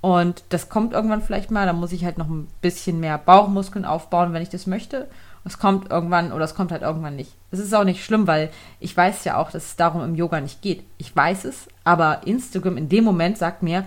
Und 0.00 0.42
das 0.48 0.68
kommt 0.68 0.92
irgendwann 0.92 1.22
vielleicht 1.22 1.52
mal, 1.52 1.66
da 1.66 1.72
muss 1.72 1.92
ich 1.92 2.04
halt 2.04 2.18
noch 2.18 2.28
ein 2.28 2.48
bisschen 2.60 2.98
mehr 2.98 3.16
Bauchmuskeln 3.16 3.84
aufbauen, 3.84 4.32
wenn 4.32 4.42
ich 4.42 4.50
das 4.50 4.66
möchte. 4.66 5.08
Es 5.44 5.58
kommt 5.58 5.90
irgendwann 5.90 6.32
oder 6.32 6.44
es 6.44 6.54
kommt 6.54 6.72
halt 6.72 6.82
irgendwann 6.82 7.16
nicht. 7.16 7.32
Es 7.50 7.58
ist 7.58 7.74
auch 7.74 7.84
nicht 7.84 8.02
schlimm, 8.02 8.26
weil 8.26 8.50
ich 8.80 8.96
weiß 8.96 9.24
ja 9.24 9.36
auch, 9.36 9.50
dass 9.50 9.64
es 9.64 9.76
darum 9.76 10.02
im 10.02 10.14
Yoga 10.14 10.40
nicht 10.40 10.62
geht. 10.62 10.84
Ich 10.96 11.14
weiß 11.14 11.44
es, 11.44 11.68
aber 11.84 12.26
Instagram 12.26 12.78
in 12.78 12.88
dem 12.88 13.04
Moment 13.04 13.36
sagt 13.36 13.62
mir, 13.62 13.84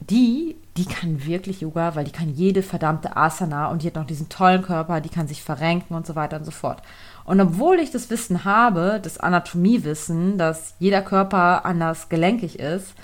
die, 0.00 0.56
die 0.76 0.84
kann 0.84 1.24
wirklich 1.24 1.60
Yoga, 1.60 1.94
weil 1.94 2.04
die 2.04 2.12
kann 2.12 2.28
jede 2.28 2.62
verdammte 2.62 3.16
Asana 3.16 3.68
und 3.68 3.82
die 3.82 3.86
hat 3.86 3.94
noch 3.94 4.06
diesen 4.06 4.28
tollen 4.28 4.62
Körper, 4.62 5.00
die 5.00 5.08
kann 5.08 5.28
sich 5.28 5.42
verrenken 5.42 5.94
und 5.94 6.06
so 6.06 6.14
weiter 6.14 6.36
und 6.36 6.44
so 6.44 6.50
fort. 6.50 6.82
Und 7.24 7.40
obwohl 7.40 7.78
ich 7.78 7.90
das 7.90 8.10
Wissen 8.10 8.44
habe, 8.44 9.00
das 9.02 9.18
Anatomiewissen, 9.18 10.38
dass 10.38 10.74
jeder 10.78 11.02
Körper 11.02 11.64
anders 11.64 12.08
gelenkig 12.08 12.58
ist 12.58 12.94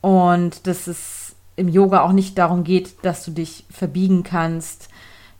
und 0.00 0.66
dass 0.66 0.86
es 0.86 1.34
im 1.56 1.68
Yoga 1.68 2.02
auch 2.02 2.12
nicht 2.12 2.36
darum 2.36 2.64
geht, 2.64 3.04
dass 3.04 3.24
du 3.24 3.30
dich 3.30 3.64
verbiegen 3.70 4.22
kannst, 4.22 4.88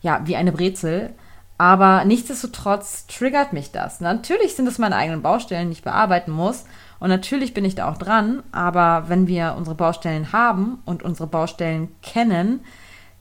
ja, 0.01 0.23
wie 0.25 0.37
eine 0.37 0.53
Brezel, 0.53 1.11
Aber 1.57 2.05
nichtsdestotrotz 2.05 3.07
triggert 3.07 3.53
mich 3.53 3.71
das. 3.71 4.01
Natürlich 4.01 4.55
sind 4.57 4.67
es 4.67 4.79
meine 4.79 4.97
eigenen 4.97 5.23
Baustellen, 5.23 5.69
die 5.69 5.75
ich 5.75 5.85
bearbeiten 5.85 6.33
muss. 6.33 6.65
Und 6.99 7.09
natürlich 7.09 7.55
bin 7.55 7.65
ich 7.65 7.75
da 7.75 7.89
auch 7.89 7.97
dran. 7.97 8.43
Aber 8.51 9.05
wenn 9.09 9.29
wir 9.29 9.55
unsere 9.57 9.77
Baustellen 9.77 10.33
haben 10.33 10.83
und 10.85 11.03
unsere 11.03 11.29
Baustellen 11.29 11.95
kennen, 12.03 12.61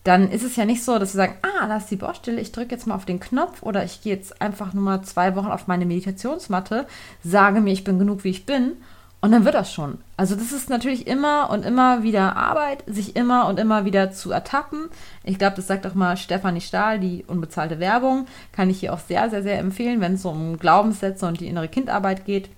dann 0.04 0.30
ist 0.30 0.44
es 0.44 0.56
ja 0.56 0.66
nicht 0.66 0.84
so, 0.84 1.00
dass 1.00 1.14
wir 1.14 1.26
sagen, 1.26 1.38
ah, 1.44 1.68
da 1.68 1.78
ist 1.78 1.90
die 1.90 1.96
Baustelle, 1.96 2.42
ich 2.42 2.52
drücke 2.52 2.76
jetzt 2.76 2.88
mal 2.88 2.96
auf 2.96 3.06
den 3.06 3.22
Knopf 3.22 3.64
oder 3.64 3.86
ich 3.86 4.02
gehe 4.02 4.14
jetzt 4.14 4.42
einfach 4.42 4.74
nur 4.74 4.84
mal 4.84 5.02
zwei 5.04 5.36
Wochen 5.36 5.48
auf 5.48 5.68
meine 5.68 5.86
Meditationsmatte, 5.86 6.88
sage 7.24 7.62
mir, 7.62 7.72
ich 7.72 7.86
bin 7.86 8.00
genug, 8.00 8.26
wie 8.26 8.30
ich 8.32 8.46
bin 8.46 8.74
und 9.24 9.32
dann 9.32 9.46
wird 9.46 9.56
das 9.56 9.72
schon. 9.72 10.00
Also 10.18 10.36
das 10.36 10.52
ist 10.52 10.70
natürlich 10.70 11.08
immer 11.08 11.50
und 11.50 11.66
immer 11.66 12.04
wieder 12.04 12.36
Arbeit, 12.36 12.84
sich 12.88 13.16
immer 13.16 13.48
und 13.48 13.58
immer 13.58 13.86
wieder 13.86 14.12
zu 14.12 14.32
ertappen. 14.32 14.90
Ich 15.24 15.40
glaube, 15.40 15.56
das 15.56 15.66
sagt 15.66 15.88
auch 15.88 15.94
mal 15.94 16.18
Stefanie 16.18 16.60
Stahl, 16.60 17.00
die 17.00 17.24
unbezahlte 17.26 17.80
Werbung, 17.80 18.26
kann 18.52 18.70
ich 18.70 18.82
hier 18.82 18.94
auch 18.94 19.00
sehr, 19.00 19.30
sehr, 19.30 19.42
sehr 19.42 19.60
empfehlen, 19.60 20.02
wenn 20.02 20.16
es 20.16 20.26
um 20.26 20.60
Glaubenssätze 20.60 21.26
und 21.26 21.40
die 21.40 21.48
innere 21.48 21.70
Kindarbeit 21.70 22.26
geht. 22.26 22.50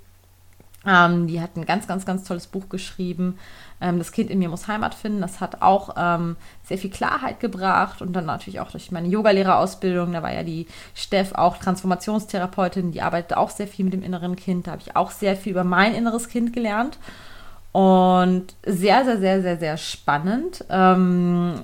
Ähm, 0.87 1.27
die 1.27 1.41
hat 1.41 1.55
ein 1.55 1.65
ganz, 1.65 1.87
ganz, 1.87 2.05
ganz 2.05 2.23
tolles 2.23 2.47
Buch 2.47 2.69
geschrieben. 2.69 3.37
Ähm, 3.81 3.97
das 3.97 4.11
Kind 4.11 4.29
in 4.29 4.39
mir 4.39 4.49
muss 4.49 4.67
Heimat 4.67 4.93
finden. 4.93 5.21
Das 5.21 5.41
hat 5.41 5.61
auch 5.61 5.95
ähm, 5.97 6.35
sehr 6.63 6.77
viel 6.77 6.89
Klarheit 6.89 7.39
gebracht 7.39 8.01
und 8.01 8.13
dann 8.13 8.25
natürlich 8.25 8.59
auch 8.59 8.71
durch 8.71 8.91
meine 8.91 9.07
Yogalehrerausbildung. 9.07 10.13
Da 10.13 10.23
war 10.23 10.33
ja 10.33 10.43
die 10.43 10.67
Steff 10.93 11.33
auch 11.33 11.57
Transformationstherapeutin, 11.57 12.91
die 12.91 13.01
arbeitet 13.01 13.37
auch 13.37 13.49
sehr 13.49 13.67
viel 13.67 13.85
mit 13.85 13.93
dem 13.93 14.03
inneren 14.03 14.35
Kind. 14.35 14.67
Da 14.67 14.71
habe 14.71 14.81
ich 14.81 14.95
auch 14.95 15.11
sehr 15.11 15.35
viel 15.35 15.51
über 15.51 15.63
mein 15.63 15.95
inneres 15.95 16.29
Kind 16.29 16.53
gelernt. 16.53 16.97
Und 17.71 18.55
sehr, 18.65 19.03
sehr, 19.03 19.19
sehr, 19.19 19.41
sehr, 19.41 19.57
sehr 19.57 19.77
spannend. 19.77 20.63
Ähm, 20.69 21.55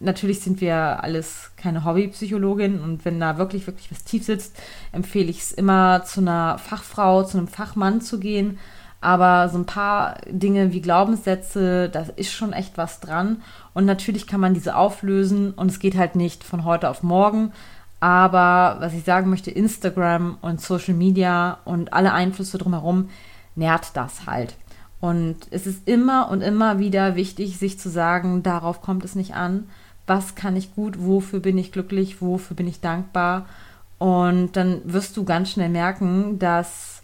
natürlich 0.00 0.40
sind 0.40 0.60
wir 0.60 1.04
alles 1.04 1.52
keine 1.56 1.84
Hobbypsychologin 1.84 2.80
und 2.80 3.04
wenn 3.04 3.20
da 3.20 3.38
wirklich, 3.38 3.66
wirklich 3.66 3.90
was 3.90 4.02
tief 4.02 4.24
sitzt, 4.24 4.56
empfehle 4.92 5.30
ich 5.30 5.40
es 5.40 5.52
immer 5.52 6.02
zu 6.04 6.20
einer 6.20 6.58
Fachfrau, 6.58 7.22
zu 7.22 7.38
einem 7.38 7.48
Fachmann 7.48 8.00
zu 8.00 8.18
gehen. 8.18 8.58
Aber 9.02 9.48
so 9.48 9.56
ein 9.56 9.66
paar 9.66 10.16
Dinge 10.28 10.72
wie 10.72 10.82
Glaubenssätze, 10.82 11.88
da 11.88 12.06
ist 12.16 12.32
schon 12.32 12.52
echt 12.52 12.76
was 12.76 13.00
dran. 13.00 13.42
Und 13.72 13.86
natürlich 13.86 14.26
kann 14.26 14.40
man 14.40 14.52
diese 14.52 14.76
auflösen 14.76 15.52
und 15.52 15.70
es 15.70 15.78
geht 15.78 15.96
halt 15.96 16.16
nicht 16.16 16.44
von 16.44 16.64
heute 16.64 16.90
auf 16.90 17.02
morgen. 17.02 17.52
Aber 18.00 18.76
was 18.80 18.94
ich 18.94 19.04
sagen 19.04 19.30
möchte, 19.30 19.50
Instagram 19.50 20.38
und 20.40 20.60
Social 20.60 20.94
Media 20.94 21.58
und 21.64 21.92
alle 21.92 22.12
Einflüsse 22.12 22.58
drumherum 22.58 23.08
nährt 23.54 23.94
das 23.94 24.26
halt. 24.26 24.56
Und 25.00 25.36
es 25.50 25.66
ist 25.66 25.88
immer 25.88 26.30
und 26.30 26.42
immer 26.42 26.78
wieder 26.78 27.16
wichtig, 27.16 27.58
sich 27.58 27.78
zu 27.78 27.88
sagen, 27.88 28.42
darauf 28.42 28.82
kommt 28.82 29.04
es 29.04 29.14
nicht 29.14 29.34
an, 29.34 29.68
was 30.06 30.34
kann 30.34 30.56
ich 30.56 30.74
gut, 30.74 30.96
wofür 31.00 31.40
bin 31.40 31.58
ich 31.58 31.72
glücklich, 31.72 32.20
wofür 32.20 32.56
bin 32.56 32.66
ich 32.66 32.80
dankbar. 32.80 33.46
Und 33.98 34.52
dann 34.56 34.80
wirst 34.84 35.16
du 35.16 35.24
ganz 35.24 35.50
schnell 35.50 35.68
merken, 35.68 36.38
dass 36.38 37.02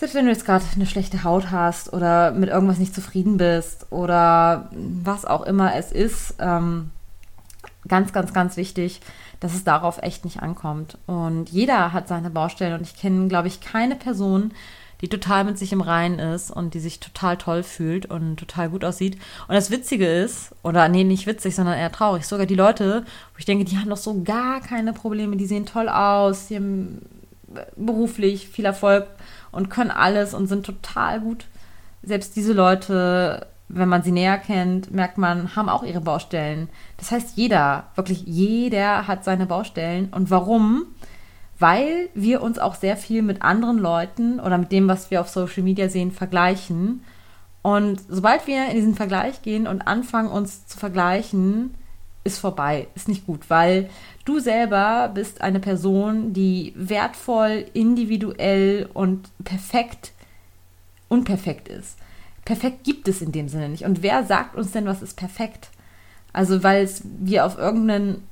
selbst 0.00 0.14
wenn 0.14 0.24
du 0.24 0.30
jetzt 0.30 0.46
gerade 0.46 0.64
eine 0.74 0.86
schlechte 0.86 1.24
Haut 1.24 1.50
hast 1.50 1.92
oder 1.92 2.32
mit 2.32 2.48
irgendwas 2.48 2.78
nicht 2.78 2.94
zufrieden 2.94 3.36
bist 3.36 3.86
oder 3.90 4.70
was 4.72 5.26
auch 5.26 5.42
immer 5.42 5.74
es 5.74 5.92
ist, 5.92 6.36
ähm, 6.38 6.90
ganz, 7.86 8.12
ganz, 8.14 8.32
ganz 8.32 8.56
wichtig, 8.56 9.02
dass 9.40 9.54
es 9.54 9.62
darauf 9.64 9.98
echt 10.02 10.24
nicht 10.24 10.42
ankommt. 10.42 10.96
Und 11.06 11.50
jeder 11.50 11.92
hat 11.92 12.08
seine 12.08 12.30
Baustellen 12.30 12.74
und 12.74 12.82
ich 12.82 12.96
kenne, 12.96 13.28
glaube 13.28 13.48
ich, 13.48 13.60
keine 13.60 13.94
Person, 13.94 14.52
die 15.00 15.08
total 15.08 15.44
mit 15.44 15.58
sich 15.58 15.72
im 15.72 15.80
Reinen 15.80 16.18
ist 16.18 16.50
und 16.50 16.74
die 16.74 16.80
sich 16.80 17.00
total 17.00 17.36
toll 17.36 17.62
fühlt 17.62 18.06
und 18.06 18.36
total 18.36 18.68
gut 18.70 18.84
aussieht. 18.84 19.16
Und 19.48 19.54
das 19.54 19.70
Witzige 19.70 20.06
ist, 20.06 20.54
oder 20.62 20.88
nee, 20.88 21.04
nicht 21.04 21.26
witzig, 21.26 21.54
sondern 21.54 21.78
eher 21.78 21.92
traurig, 21.92 22.26
sogar 22.26 22.46
die 22.46 22.54
Leute, 22.54 23.04
wo 23.32 23.38
ich 23.38 23.44
denke, 23.44 23.64
die 23.64 23.78
haben 23.78 23.88
doch 23.88 23.96
so 23.96 24.22
gar 24.22 24.60
keine 24.60 24.92
Probleme, 24.92 25.36
die 25.36 25.46
sehen 25.46 25.66
toll 25.66 25.88
aus, 25.88 26.48
die 26.48 26.56
haben 26.56 27.02
beruflich 27.76 28.48
viel 28.48 28.64
Erfolg 28.64 29.06
und 29.52 29.70
können 29.70 29.90
alles 29.90 30.34
und 30.34 30.46
sind 30.46 30.64
total 30.64 31.20
gut. 31.20 31.46
Selbst 32.02 32.36
diese 32.36 32.52
Leute, 32.52 33.46
wenn 33.68 33.88
man 33.88 34.02
sie 34.02 34.12
näher 34.12 34.38
kennt, 34.38 34.92
merkt 34.92 35.18
man, 35.18 35.54
haben 35.56 35.68
auch 35.68 35.82
ihre 35.82 36.00
Baustellen. 36.00 36.68
Das 36.96 37.10
heißt, 37.10 37.36
jeder, 37.36 37.84
wirklich 37.94 38.22
jeder 38.26 39.06
hat 39.06 39.24
seine 39.24 39.46
Baustellen. 39.46 40.08
Und 40.12 40.30
warum? 40.30 40.86
Weil 41.60 42.08
wir 42.14 42.42
uns 42.42 42.58
auch 42.58 42.74
sehr 42.74 42.96
viel 42.96 43.22
mit 43.22 43.42
anderen 43.42 43.78
Leuten 43.78 44.40
oder 44.40 44.58
mit 44.58 44.72
dem, 44.72 44.88
was 44.88 45.10
wir 45.10 45.20
auf 45.20 45.28
Social 45.28 45.62
Media 45.62 45.88
sehen, 45.88 46.10
vergleichen. 46.10 47.04
Und 47.62 48.00
sobald 48.08 48.46
wir 48.46 48.68
in 48.68 48.76
diesen 48.76 48.94
Vergleich 48.94 49.42
gehen 49.42 49.66
und 49.66 49.82
anfangen, 49.82 50.30
uns 50.30 50.66
zu 50.66 50.78
vergleichen, 50.78 51.74
ist 52.24 52.38
vorbei, 52.38 52.88
ist 52.94 53.08
nicht 53.08 53.26
gut, 53.26 53.48
weil 53.48 53.88
du 54.24 54.40
selber 54.40 55.10
bist 55.14 55.40
eine 55.40 55.60
Person, 55.60 56.32
die 56.32 56.72
wertvoll, 56.76 57.66
individuell 57.72 58.88
und 58.92 59.30
perfekt 59.44 60.12
unperfekt 61.08 61.68
ist. 61.68 61.96
Perfekt 62.44 62.84
gibt 62.84 63.06
es 63.08 63.20
in 63.20 63.32
dem 63.32 63.48
Sinne 63.48 63.68
nicht. 63.68 63.84
Und 63.84 64.02
wer 64.02 64.24
sagt 64.24 64.56
uns 64.56 64.70
denn, 64.70 64.86
was 64.86 65.02
ist 65.02 65.16
perfekt? 65.16 65.70
Also, 66.32 66.62
weil 66.62 66.88
wir 67.02 67.44
auf 67.44 67.58
irgendeinen 67.58 68.22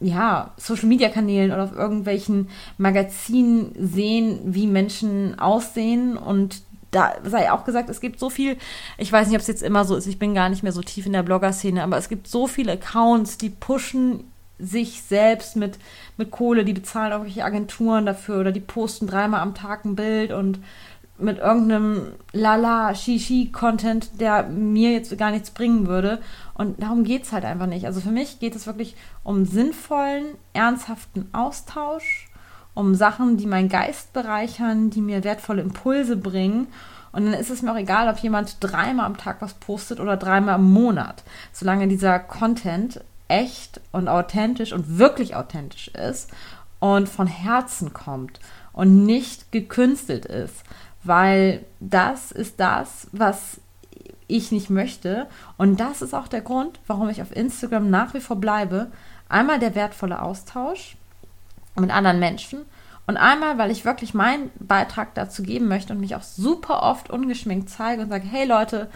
ja, 0.00 0.52
Social-Media-Kanälen 0.56 1.52
oder 1.52 1.64
auf 1.64 1.72
irgendwelchen 1.72 2.48
Magazinen 2.78 3.72
sehen, 3.78 4.40
wie 4.44 4.66
Menschen 4.66 5.38
aussehen. 5.38 6.16
Und 6.16 6.62
da 6.90 7.14
sei 7.24 7.50
auch 7.50 7.64
gesagt, 7.64 7.88
es 7.90 8.00
gibt 8.00 8.18
so 8.18 8.30
viel, 8.30 8.56
ich 8.98 9.10
weiß 9.10 9.26
nicht, 9.26 9.36
ob 9.36 9.40
es 9.40 9.48
jetzt 9.48 9.62
immer 9.62 9.84
so 9.84 9.96
ist, 9.96 10.06
ich 10.06 10.18
bin 10.18 10.34
gar 10.34 10.48
nicht 10.48 10.62
mehr 10.62 10.72
so 10.72 10.82
tief 10.82 11.06
in 11.06 11.12
der 11.12 11.22
Blogger-Szene, 11.22 11.82
aber 11.82 11.96
es 11.96 12.08
gibt 12.08 12.28
so 12.28 12.46
viele 12.46 12.72
Accounts, 12.72 13.38
die 13.38 13.50
pushen 13.50 14.24
sich 14.58 15.02
selbst 15.02 15.56
mit, 15.56 15.78
mit 16.16 16.30
Kohle, 16.30 16.64
die 16.64 16.72
bezahlen 16.72 17.12
irgendwelche 17.12 17.44
Agenturen 17.44 18.06
dafür 18.06 18.40
oder 18.40 18.52
die 18.52 18.60
posten 18.60 19.06
dreimal 19.06 19.40
am 19.40 19.54
Tag 19.54 19.84
ein 19.84 19.96
Bild 19.96 20.30
und 20.32 20.60
mit 21.22 21.38
irgendeinem 21.38 22.12
Lala, 22.32 22.94
Shishi-Content, 22.94 24.20
der 24.20 24.44
mir 24.44 24.92
jetzt 24.92 25.16
gar 25.16 25.30
nichts 25.30 25.50
bringen 25.50 25.86
würde. 25.86 26.20
Und 26.54 26.82
darum 26.82 27.04
geht 27.04 27.24
es 27.24 27.32
halt 27.32 27.44
einfach 27.44 27.66
nicht. 27.66 27.86
Also 27.86 28.00
für 28.00 28.10
mich 28.10 28.38
geht 28.40 28.54
es 28.54 28.66
wirklich 28.66 28.96
um 29.24 29.44
sinnvollen, 29.44 30.26
ernsthaften 30.52 31.28
Austausch, 31.32 32.28
um 32.74 32.94
Sachen, 32.94 33.36
die 33.36 33.46
meinen 33.46 33.68
Geist 33.68 34.12
bereichern, 34.12 34.90
die 34.90 35.00
mir 35.00 35.24
wertvolle 35.24 35.62
Impulse 35.62 36.16
bringen. 36.16 36.68
Und 37.12 37.26
dann 37.26 37.34
ist 37.34 37.50
es 37.50 37.62
mir 37.62 37.72
auch 37.72 37.76
egal, 37.76 38.08
ob 38.08 38.18
jemand 38.18 38.56
dreimal 38.60 39.06
am 39.06 39.18
Tag 39.18 39.40
was 39.40 39.54
postet 39.54 40.00
oder 40.00 40.16
dreimal 40.16 40.58
im 40.58 40.72
Monat. 40.72 41.22
Solange 41.52 41.88
dieser 41.88 42.18
Content 42.18 43.00
echt 43.28 43.80
und 43.92 44.08
authentisch 44.08 44.72
und 44.72 44.98
wirklich 44.98 45.34
authentisch 45.36 45.88
ist 45.88 46.30
und 46.80 47.08
von 47.08 47.26
Herzen 47.26 47.92
kommt 47.92 48.40
und 48.72 49.04
nicht 49.04 49.52
gekünstelt 49.52 50.26
ist 50.26 50.64
weil 51.04 51.64
das 51.80 52.32
ist 52.32 52.60
das, 52.60 53.08
was 53.12 53.60
ich 54.28 54.52
nicht 54.52 54.70
möchte. 54.70 55.26
Und 55.58 55.80
das 55.80 56.02
ist 56.02 56.14
auch 56.14 56.28
der 56.28 56.40
Grund, 56.40 56.80
warum 56.86 57.08
ich 57.08 57.22
auf 57.22 57.34
Instagram 57.34 57.90
nach 57.90 58.14
wie 58.14 58.20
vor 58.20 58.36
bleibe. 58.36 58.90
Einmal 59.28 59.58
der 59.58 59.74
wertvolle 59.74 60.22
Austausch 60.22 60.96
mit 61.76 61.90
anderen 61.90 62.18
Menschen 62.18 62.60
und 63.06 63.16
einmal, 63.16 63.58
weil 63.58 63.70
ich 63.70 63.84
wirklich 63.84 64.14
meinen 64.14 64.50
Beitrag 64.58 65.14
dazu 65.14 65.42
geben 65.42 65.68
möchte 65.68 65.92
und 65.92 66.00
mich 66.00 66.14
auch 66.14 66.22
super 66.22 66.82
oft 66.82 67.10
ungeschminkt 67.10 67.68
zeige 67.68 68.02
und 68.02 68.10
sage, 68.10 68.26
hey 68.26 68.46
Leute, 68.46 68.88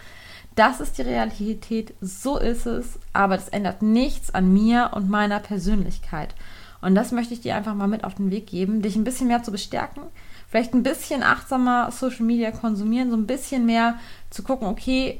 das 0.55 0.79
ist 0.79 0.97
die 0.97 1.03
Realität, 1.03 1.93
so 2.01 2.37
ist 2.37 2.65
es, 2.65 2.99
aber 3.13 3.35
das 3.35 3.49
ändert 3.49 3.81
nichts 3.81 4.33
an 4.33 4.51
mir 4.51 4.91
und 4.93 5.09
meiner 5.09 5.39
Persönlichkeit. 5.39 6.33
Und 6.81 6.95
das 6.95 7.11
möchte 7.11 7.33
ich 7.33 7.41
dir 7.41 7.55
einfach 7.55 7.75
mal 7.75 7.87
mit 7.87 8.03
auf 8.03 8.15
den 8.15 8.31
Weg 8.31 8.47
geben, 8.47 8.81
dich 8.81 8.95
ein 8.95 9.03
bisschen 9.03 9.27
mehr 9.27 9.43
zu 9.43 9.51
bestärken, 9.51 10.03
vielleicht 10.49 10.73
ein 10.73 10.83
bisschen 10.83 11.23
achtsamer 11.23 11.91
Social 11.91 12.25
Media 12.25 12.51
konsumieren, 12.51 13.09
so 13.09 13.17
ein 13.17 13.27
bisschen 13.27 13.65
mehr 13.65 13.99
zu 14.29 14.43
gucken, 14.43 14.67
okay, 14.67 15.19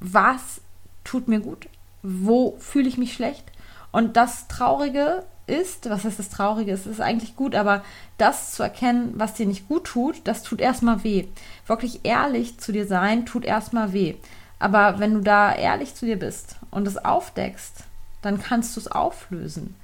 was 0.00 0.60
tut 1.02 1.28
mir 1.28 1.40
gut, 1.40 1.68
wo 2.02 2.56
fühle 2.58 2.88
ich 2.88 2.98
mich 2.98 3.12
schlecht. 3.12 3.44
Und 3.92 4.16
das 4.16 4.48
Traurige 4.48 5.24
ist, 5.46 5.88
was 5.90 6.04
heißt 6.04 6.18
das 6.18 6.30
Traurige, 6.30 6.72
es 6.72 6.86
ist 6.86 7.00
eigentlich 7.00 7.36
gut, 7.36 7.54
aber 7.54 7.84
das 8.16 8.52
zu 8.52 8.62
erkennen, 8.62 9.12
was 9.16 9.34
dir 9.34 9.46
nicht 9.46 9.68
gut 9.68 9.84
tut, 9.84 10.20
das 10.24 10.42
tut 10.42 10.60
erstmal 10.60 11.04
weh. 11.04 11.26
Wirklich 11.66 12.00
ehrlich 12.04 12.58
zu 12.58 12.72
dir 12.72 12.86
sein, 12.86 13.26
tut 13.26 13.44
erstmal 13.44 13.92
weh. 13.92 14.14
Aber 14.58 14.98
wenn 14.98 15.14
du 15.14 15.20
da 15.20 15.54
ehrlich 15.54 15.94
zu 15.94 16.06
dir 16.06 16.18
bist 16.18 16.56
und 16.70 16.88
es 16.88 17.04
aufdeckst, 17.04 17.84
dann 18.22 18.40
kannst 18.40 18.76
du 18.76 18.80
es 18.80 18.88
auflösen 18.88 19.76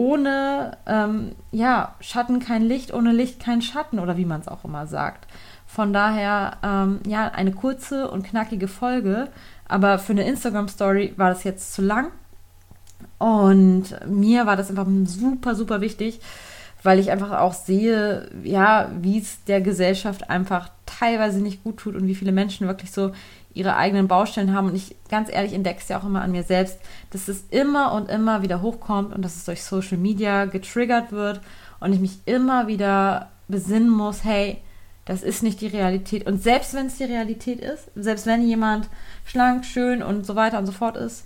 ohne 0.00 0.78
ähm, 0.86 1.32
ja, 1.52 1.94
Schatten 2.00 2.40
kein 2.40 2.62
Licht, 2.62 2.94
ohne 2.94 3.12
Licht 3.12 3.38
kein 3.38 3.60
Schatten 3.60 3.98
oder 3.98 4.16
wie 4.16 4.24
man 4.24 4.40
es 4.40 4.48
auch 4.48 4.64
immer 4.64 4.86
sagt. 4.86 5.26
Von 5.66 5.92
daher, 5.92 6.56
ähm, 6.62 7.00
ja, 7.06 7.28
eine 7.28 7.52
kurze 7.52 8.10
und 8.10 8.22
knackige 8.22 8.66
Folge, 8.66 9.28
aber 9.68 9.98
für 9.98 10.12
eine 10.12 10.26
Instagram-Story 10.26 11.12
war 11.18 11.28
das 11.28 11.44
jetzt 11.44 11.74
zu 11.74 11.82
lang. 11.82 12.12
Und 13.18 13.94
mir 14.08 14.46
war 14.46 14.56
das 14.56 14.70
einfach 14.70 14.86
super, 15.04 15.54
super 15.54 15.82
wichtig, 15.82 16.20
weil 16.82 16.98
ich 16.98 17.10
einfach 17.10 17.38
auch 17.38 17.52
sehe, 17.52 18.30
ja, 18.42 18.90
wie 19.02 19.18
es 19.18 19.44
der 19.44 19.60
Gesellschaft 19.60 20.30
einfach 20.30 20.70
teilweise 20.86 21.42
nicht 21.42 21.62
gut 21.62 21.76
tut 21.76 21.94
und 21.94 22.06
wie 22.06 22.14
viele 22.14 22.32
Menschen 22.32 22.66
wirklich 22.66 22.90
so 22.90 23.12
ihre 23.52 23.76
eigenen 23.76 24.08
Baustellen 24.08 24.54
haben. 24.54 24.68
Und 24.68 24.76
ich 24.76 24.96
ganz 25.08 25.30
ehrlich 25.32 25.52
entdecke 25.52 25.80
es 25.80 25.88
ja 25.88 25.98
auch 25.98 26.04
immer 26.04 26.22
an 26.22 26.32
mir 26.32 26.42
selbst, 26.42 26.78
dass 27.10 27.28
es 27.28 27.44
immer 27.50 27.92
und 27.92 28.08
immer 28.08 28.42
wieder 28.42 28.62
hochkommt 28.62 29.14
und 29.14 29.22
dass 29.22 29.36
es 29.36 29.44
durch 29.44 29.62
Social 29.64 29.98
Media 29.98 30.44
getriggert 30.44 31.12
wird 31.12 31.40
und 31.80 31.92
ich 31.92 32.00
mich 32.00 32.18
immer 32.26 32.66
wieder 32.66 33.30
besinnen 33.48 33.90
muss, 33.90 34.24
hey, 34.24 34.58
das 35.04 35.22
ist 35.22 35.42
nicht 35.42 35.60
die 35.60 35.66
Realität. 35.66 36.26
Und 36.26 36.42
selbst 36.42 36.74
wenn 36.74 36.86
es 36.86 36.96
die 36.96 37.04
Realität 37.04 37.60
ist, 37.60 37.90
selbst 37.96 38.26
wenn 38.26 38.46
jemand 38.46 38.88
schlank, 39.24 39.64
schön 39.64 40.02
und 40.02 40.24
so 40.24 40.36
weiter 40.36 40.58
und 40.58 40.66
so 40.66 40.72
fort 40.72 40.96
ist, 40.96 41.24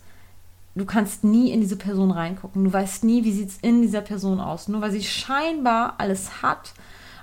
du 0.75 0.85
kannst 0.85 1.25
nie 1.25 1.51
in 1.51 1.61
diese 1.61 1.77
Person 1.77 2.11
reingucken. 2.11 2.65
Du 2.65 2.73
weißt 2.73 3.05
nie, 3.05 3.25
wie 3.25 3.33
sieht 3.33 3.51
es 3.51 3.59
in 3.61 3.83
dieser 3.83 4.01
Person 4.01 4.41
aus. 4.41 4.69
Nur 4.69 4.81
weil 4.81 4.91
sie 4.91 5.03
scheinbar 5.03 5.95
alles 5.99 6.43
hat, 6.43 6.73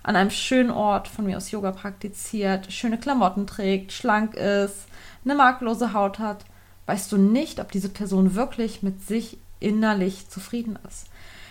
an 0.03 0.15
einem 0.15 0.31
schönen 0.31 0.71
Ort 0.71 1.07
von 1.07 1.25
mir 1.25 1.37
aus 1.37 1.51
Yoga 1.51 1.71
praktiziert, 1.71 2.71
schöne 2.71 2.97
Klamotten 2.97 3.45
trägt, 3.47 3.91
schlank 3.91 4.33
ist, 4.33 4.87
eine 5.23 5.35
makellose 5.35 5.93
Haut 5.93 6.19
hat, 6.19 6.45
weißt 6.87 7.11
du 7.11 7.17
nicht, 7.17 7.59
ob 7.59 7.71
diese 7.71 7.89
Person 7.89 8.35
wirklich 8.35 8.81
mit 8.81 9.05
sich 9.07 9.37
innerlich 9.59 10.29
zufrieden 10.29 10.79
ist. 10.87 11.07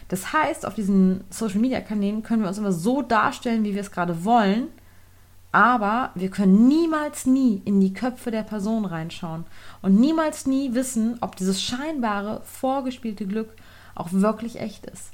Das 0.08 0.32
heißt, 0.32 0.66
auf 0.66 0.74
diesen 0.74 1.22
Social-Media-Kanälen 1.30 2.24
können 2.24 2.42
wir 2.42 2.48
uns 2.48 2.58
immer 2.58 2.72
so 2.72 3.00
darstellen, 3.00 3.62
wie 3.62 3.74
wir 3.74 3.80
es 3.80 3.92
gerade 3.92 4.24
wollen, 4.24 4.66
aber 5.52 6.10
wir 6.14 6.30
können 6.30 6.68
niemals 6.68 7.26
nie 7.26 7.62
in 7.64 7.80
die 7.80 7.92
Köpfe 7.92 8.30
der 8.30 8.42
Person 8.42 8.84
reinschauen 8.84 9.44
und 9.82 9.98
niemals 9.98 10.46
nie 10.46 10.74
wissen, 10.74 11.18
ob 11.20 11.36
dieses 11.36 11.62
scheinbare, 11.62 12.42
vorgespielte 12.44 13.26
Glück 13.26 13.54
auch 13.94 14.08
wirklich 14.12 14.60
echt 14.60 14.86
ist. 14.86 15.10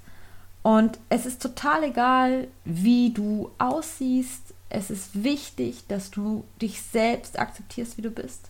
Und 0.67 0.99
es 1.11 1.27
ist 1.27 1.41
total 1.41 1.85
egal, 1.85 2.49
wie 2.65 3.11
du 3.11 3.53
aussiehst. 3.57 4.53
Es 4.69 4.91
ist 4.91 5.23
wichtig, 5.23 5.85
dass 5.87 6.11
du 6.11 6.43
dich 6.61 6.83
selbst 6.83 7.39
akzeptierst, 7.39 7.97
wie 7.97 8.03
du 8.03 8.11
bist. 8.11 8.49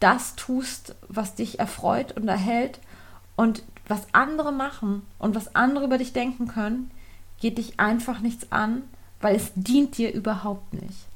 Das 0.00 0.34
tust, 0.34 0.96
was 1.06 1.36
dich 1.36 1.60
erfreut 1.60 2.16
und 2.16 2.26
erhält. 2.26 2.80
Und 3.36 3.62
was 3.86 4.00
andere 4.10 4.50
machen 4.50 5.02
und 5.20 5.36
was 5.36 5.54
andere 5.54 5.84
über 5.84 5.96
dich 5.96 6.12
denken 6.12 6.48
können, 6.48 6.90
geht 7.40 7.58
dich 7.58 7.78
einfach 7.78 8.18
nichts 8.18 8.50
an, 8.50 8.82
weil 9.20 9.36
es 9.36 9.52
dient 9.54 9.96
dir 9.96 10.12
überhaupt 10.12 10.72
nicht. 10.72 11.06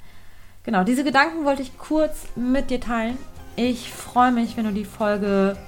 Genau, 0.63 0.85
diese 0.85 1.03
Gedanken 1.03 1.47
wollte 1.47 1.63
ich 1.63 1.77
kurz 1.79 2.29
mit 2.37 2.71
dir 2.71 2.81
teilen. 2.81 3.19
Ich 3.57 3.93
freue 3.93 4.31
mich, 4.31 4.57
wenn 4.57 4.67
du 4.67 4.73
die 4.73 4.85
Folge 4.85 5.59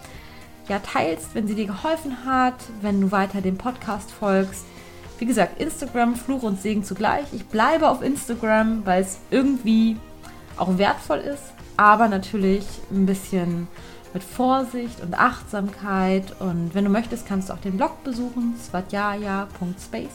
ja 0.68 0.78
teilst, 0.78 1.34
wenn 1.34 1.46
sie 1.46 1.54
dir 1.54 1.66
geholfen 1.66 2.24
hat, 2.24 2.54
wenn 2.80 3.00
du 3.00 3.10
weiter 3.10 3.40
dem 3.40 3.58
Podcast 3.58 4.10
folgst. 4.10 4.64
Wie 5.18 5.26
gesagt, 5.26 5.60
Instagram, 5.60 6.16
Fluch 6.16 6.42
und 6.42 6.60
Segen 6.60 6.84
zugleich. 6.84 7.26
Ich 7.32 7.46
bleibe 7.46 7.88
auf 7.88 8.02
Instagram, 8.02 8.86
weil 8.86 9.02
es 9.02 9.18
irgendwie 9.30 9.96
auch 10.56 10.78
wertvoll 10.78 11.18
ist, 11.18 11.52
aber 11.76 12.08
natürlich 12.08 12.64
ein 12.90 13.06
bisschen 13.06 13.68
mit 14.12 14.22
Vorsicht 14.22 15.00
und 15.02 15.18
Achtsamkeit. 15.18 16.40
Und 16.40 16.74
wenn 16.74 16.84
du 16.84 16.90
möchtest, 16.90 17.26
kannst 17.26 17.48
du 17.48 17.52
auch 17.52 17.60
den 17.60 17.76
Blog 17.76 18.02
besuchen, 18.04 18.54
svatjaya.space. 18.58 20.08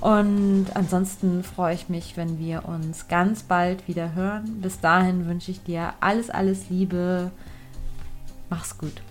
Und 0.00 0.66
ansonsten 0.74 1.42
freue 1.42 1.74
ich 1.74 1.88
mich, 1.88 2.16
wenn 2.16 2.38
wir 2.38 2.66
uns 2.66 3.08
ganz 3.08 3.42
bald 3.42 3.88
wieder 3.88 4.14
hören. 4.14 4.60
Bis 4.60 4.80
dahin 4.80 5.26
wünsche 5.26 5.50
ich 5.50 5.62
dir 5.62 5.94
alles, 6.00 6.30
alles 6.30 6.68
Liebe. 6.68 7.30
Mach's 8.50 8.76
gut. 8.76 9.02